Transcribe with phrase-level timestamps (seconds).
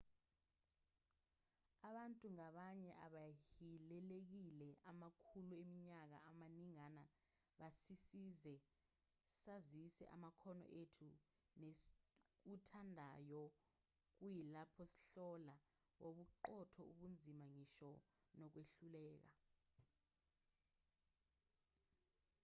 [1.89, 7.03] abantu ngabanye abahilelekile amakhulu eminyaka amaningana
[7.59, 8.55] basisize
[9.41, 11.07] sazise amakhono ethu
[11.61, 13.43] nesikuthandayo
[14.15, 15.55] kuyilapho sihlola
[15.99, 17.91] bobuqotho ubunzima ngisho
[18.39, 19.37] nokwehluleka